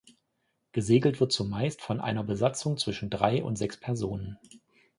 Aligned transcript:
Gesegelt 0.71 1.19
wird 1.19 1.31
zumeist 1.31 1.87
mit 1.87 1.99
einer 1.99 2.23
Besatzung 2.23 2.75
zwischen 2.79 3.11
drei 3.11 3.43
und 3.43 3.55
sechs 3.59 3.77
Personen. 3.77 4.39